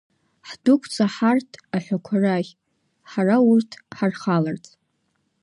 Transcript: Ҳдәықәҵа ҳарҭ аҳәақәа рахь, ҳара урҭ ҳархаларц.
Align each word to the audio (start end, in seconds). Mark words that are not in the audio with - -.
Ҳдәықәҵа 0.47 1.05
ҳарҭ 1.13 1.51
аҳәақәа 1.75 2.15
рахь, 2.23 2.51
ҳара 3.09 3.37
урҭ 3.49 3.71
ҳархаларц. 3.95 4.65